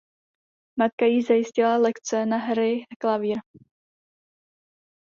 [0.79, 3.37] Matka jí zajistila lekce na hry klavír.